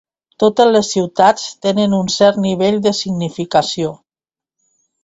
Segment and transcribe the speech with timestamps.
[0.43, 3.95] Totes les ciutats tenen un cert nivell de significació.